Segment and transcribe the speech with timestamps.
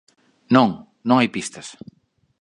[0.55, 0.69] Non,
[1.07, 1.67] non hai pistas.